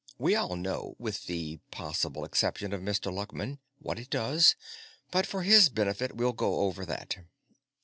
[0.17, 3.13] We all know, with the possible exception of Mr.
[3.13, 4.55] Luckman, what it does,
[5.11, 7.17] but for his benefit, we'll go over that.